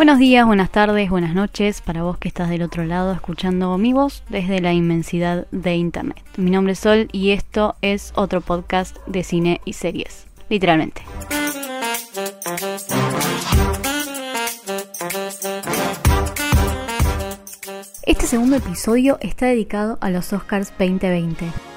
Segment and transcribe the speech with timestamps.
[0.00, 3.92] Buenos días, buenas tardes, buenas noches para vos que estás del otro lado escuchando mi
[3.92, 6.24] voz desde la inmensidad de Internet.
[6.38, 11.02] Mi nombre es Sol y esto es otro podcast de cine y series, literalmente.
[18.06, 21.69] Este segundo episodio está dedicado a los Oscars 2020.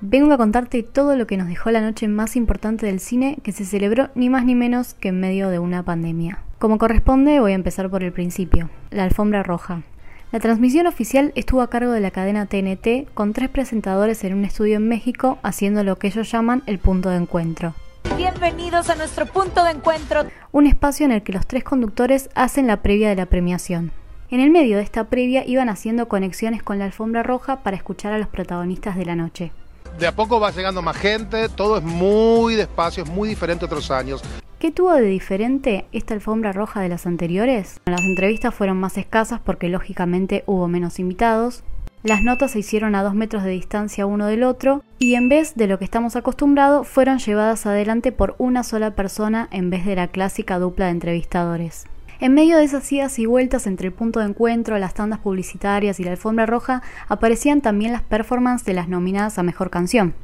[0.00, 3.50] Vengo a contarte todo lo que nos dejó la noche más importante del cine que
[3.50, 6.38] se celebró ni más ni menos que en medio de una pandemia.
[6.60, 9.82] Como corresponde, voy a empezar por el principio, la alfombra roja.
[10.30, 14.44] La transmisión oficial estuvo a cargo de la cadena TNT con tres presentadores en un
[14.44, 17.74] estudio en México haciendo lo que ellos llaman el punto de encuentro.
[18.16, 20.26] Bienvenidos a nuestro punto de encuentro.
[20.52, 23.90] Un espacio en el que los tres conductores hacen la previa de la premiación.
[24.30, 28.12] En el medio de esta previa iban haciendo conexiones con la alfombra roja para escuchar
[28.12, 29.50] a los protagonistas de la noche
[29.98, 33.66] de a poco va llegando más gente, todo es muy despacio, es muy diferente a
[33.66, 34.22] otros años.
[34.58, 37.80] ¿Qué tuvo de diferente esta alfombra roja de las anteriores?
[37.86, 41.62] Las entrevistas fueron más escasas porque lógicamente hubo menos invitados.
[42.02, 45.54] Las notas se hicieron a dos metros de distancia uno del otro y en vez
[45.56, 49.96] de lo que estamos acostumbrados fueron llevadas adelante por una sola persona en vez de
[49.96, 51.86] la clásica dupla de entrevistadores.
[52.20, 56.00] En medio de esas idas y vueltas entre el punto de encuentro, las tandas publicitarias
[56.00, 60.14] y la alfombra roja, aparecían también las performances de las nominadas a Mejor Canción.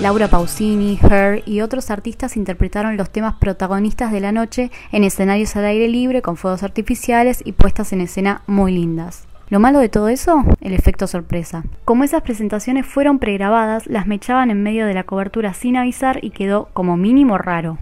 [0.00, 5.56] Laura Pausini, Her y otros artistas interpretaron los temas protagonistas de la noche en escenarios
[5.56, 9.27] al aire libre con fuegos artificiales y puestas en escena muy lindas.
[9.50, 11.64] Lo malo de todo eso, el efecto sorpresa.
[11.86, 16.30] Como esas presentaciones fueron pregrabadas, las mechaban en medio de la cobertura sin avisar y
[16.30, 17.78] quedó como mínimo raro.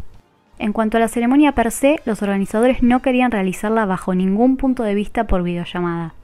[0.61, 4.84] En cuanto a la ceremonia per se, los organizadores no querían realizarla bajo ningún punto
[4.84, 6.14] de vista por videollamada.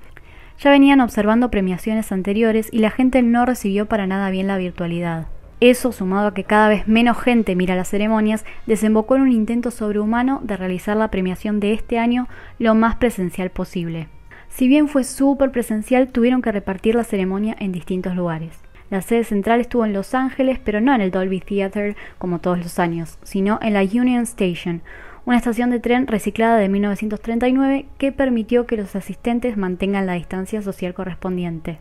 [0.61, 5.27] Ya venían observando premiaciones anteriores y la gente no recibió para nada bien la virtualidad.
[5.59, 9.73] Eso, sumado a que cada vez menos gente mira las ceremonias, desembocó en un intento
[9.73, 12.29] sobrehumano de realizar la premiación de este año
[12.61, 14.07] lo más presencial posible.
[14.55, 18.53] Si bien fue súper presencial, tuvieron que repartir la ceremonia en distintos lugares.
[18.91, 22.59] La sede central estuvo en Los Ángeles, pero no en el Dolby Theatre como todos
[22.59, 24.83] los años, sino en la Union Station,
[25.25, 30.61] una estación de tren reciclada de 1939 que permitió que los asistentes mantengan la distancia
[30.61, 31.79] social correspondiente.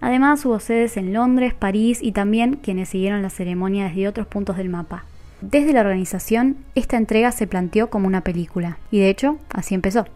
[0.00, 4.56] Además hubo sedes en Londres, París y también quienes siguieron la ceremonia desde otros puntos
[4.56, 5.04] del mapa.
[5.40, 10.06] Desde la organización, esta entrega se planteó como una película, y de hecho, así empezó.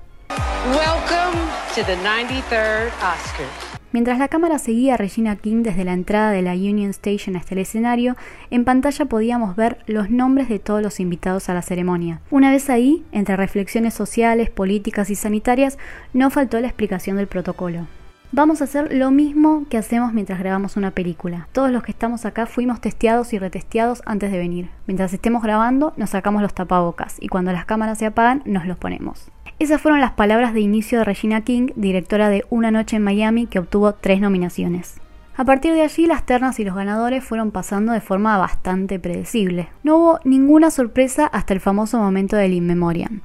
[3.92, 7.54] Mientras la cámara seguía a Regina King desde la entrada de la Union Station hasta
[7.54, 8.16] el escenario,
[8.50, 12.20] en pantalla podíamos ver los nombres de todos los invitados a la ceremonia.
[12.30, 15.78] Una vez ahí, entre reflexiones sociales, políticas y sanitarias,
[16.12, 17.86] no faltó la explicación del protocolo.
[18.30, 21.48] Vamos a hacer lo mismo que hacemos mientras grabamos una película.
[21.52, 24.68] Todos los que estamos acá fuimos testeados y retesteados antes de venir.
[24.86, 28.76] Mientras estemos grabando, nos sacamos los tapabocas y cuando las cámaras se apagan, nos los
[28.76, 29.30] ponemos.
[29.58, 33.46] Esas fueron las palabras de inicio de Regina King, directora de Una Noche en Miami,
[33.48, 35.00] que obtuvo tres nominaciones.
[35.36, 39.68] A partir de allí, las ternas y los ganadores fueron pasando de forma bastante predecible.
[39.82, 43.22] No hubo ninguna sorpresa hasta el famoso momento del In Memoriam,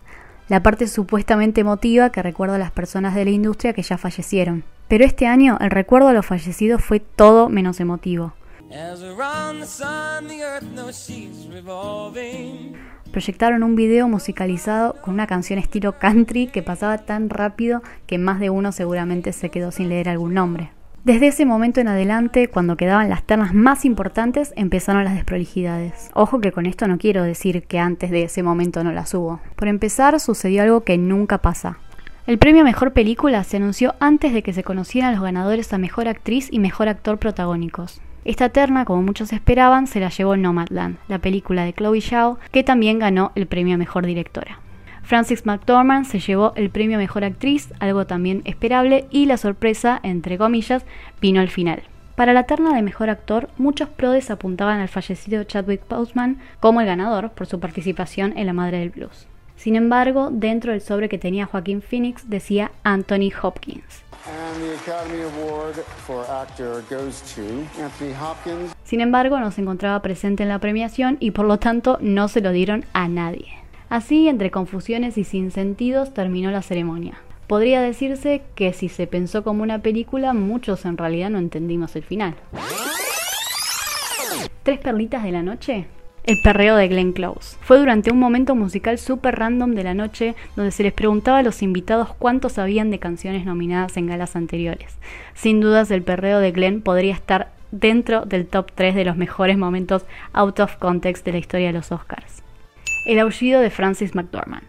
[0.48, 4.64] la parte supuestamente emotiva que recuerda a las personas de la industria que ya fallecieron.
[4.88, 8.34] Pero este año el recuerdo a los fallecidos fue todo menos emotivo.
[13.14, 18.40] Proyectaron un video musicalizado con una canción estilo country que pasaba tan rápido que más
[18.40, 20.72] de uno seguramente se quedó sin leer algún nombre.
[21.04, 26.10] Desde ese momento en adelante, cuando quedaban las ternas más importantes, empezaron las desprolijidades.
[26.16, 29.42] Ojo que con esto no quiero decir que antes de ese momento no las hubo.
[29.56, 31.78] Por empezar, sucedió algo que nunca pasa.
[32.26, 35.78] El premio a Mejor Película se anunció antes de que se conocieran los ganadores a
[35.78, 38.02] Mejor Actriz y Mejor Actor protagónicos.
[38.26, 42.64] Esta terna, como muchos esperaban, se la llevó Nomadland, la película de Chloe Zhao, que
[42.64, 44.60] también ganó el premio a Mejor Directora.
[45.04, 50.00] Frances McDormand se llevó el premio a Mejor Actriz, algo también esperable, y la sorpresa,
[50.04, 50.86] entre comillas,
[51.20, 51.84] vino al final.
[52.16, 56.88] Para la terna de Mejor Actor, muchos prodes apuntaban al fallecido Chadwick Boseman como el
[56.88, 59.28] ganador por su participación en La Madre del Blues.
[59.56, 64.04] Sin embargo, dentro del sobre que tenía Joaquín Phoenix decía Anthony Hopkins.
[68.84, 72.42] Sin embargo, no se encontraba presente en la premiación y por lo tanto no se
[72.42, 73.48] lo dieron a nadie.
[73.90, 77.20] Así, entre confusiones y sin sentidos, terminó la ceremonia.
[77.48, 82.04] Podría decirse que si se pensó como una película, muchos en realidad no entendimos el
[82.04, 82.36] final.
[84.64, 85.88] ¿Tres perlitas de la noche?
[86.24, 87.58] El perreo de Glenn Close.
[87.62, 91.44] Fue durante un momento musical super random de la noche donde se les preguntaba a
[91.44, 94.98] los invitados cuántos sabían de canciones nominadas en galas anteriores.
[95.34, 99.58] Sin dudas el perreo de Glenn podría estar dentro del top 3 de los mejores
[99.58, 102.42] momentos out of context de la historia de los Oscars.
[103.06, 104.64] El aullido de Francis McDormand.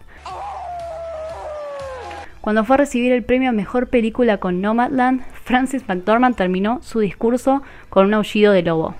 [2.40, 6.98] Cuando fue a recibir el premio a Mejor Película con Nomadland, Francis McDormand terminó su
[7.00, 8.94] discurso con un aullido de lobo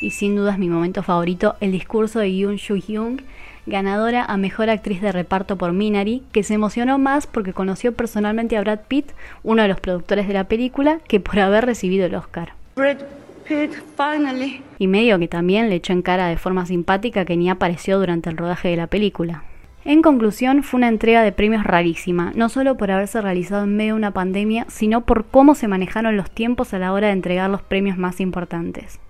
[0.00, 3.20] y sin dudas mi momento favorito, el discurso de Yoon Soo Hyung,
[3.66, 8.56] ganadora a Mejor Actriz de Reparto por Minari, que se emocionó más porque conoció personalmente
[8.56, 9.12] a Brad Pitt,
[9.42, 12.54] uno de los productores de la película, que por haber recibido el Oscar.
[12.76, 12.98] Brad
[13.46, 14.62] Pitt, finally.
[14.78, 18.30] Y medio que también le echó en cara de forma simpática que ni apareció durante
[18.30, 19.44] el rodaje de la película.
[19.84, 23.94] En conclusión, fue una entrega de premios rarísima, no solo por haberse realizado en medio
[23.94, 27.48] de una pandemia, sino por cómo se manejaron los tiempos a la hora de entregar
[27.48, 29.00] los premios más importantes.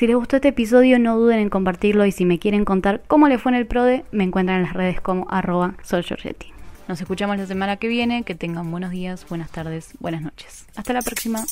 [0.00, 3.28] Si les gustó este episodio no duden en compartirlo y si me quieren contar cómo
[3.28, 5.74] le fue en el PRODE, me encuentran en las redes como arroba
[6.88, 10.64] Nos escuchamos la semana que viene, que tengan buenos días, buenas tardes, buenas noches.
[10.74, 11.44] Hasta la próxima.